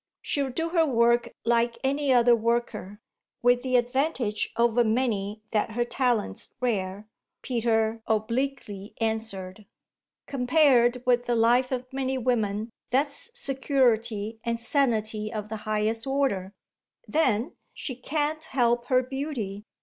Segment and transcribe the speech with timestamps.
[0.23, 2.99] "She'll do her work like any other worker,
[3.43, 7.07] with the advantage over many that her talent's rare,"
[7.43, 9.67] Peter obliquely answered.
[10.25, 16.51] "Compared with the life of many women that's security and sanity of the highest order.
[17.07, 19.65] Then she can't help her beauty.